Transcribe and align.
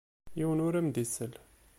Yiwen 0.37 0.63
ur 0.67 0.73
am-d-isell. 0.79 1.33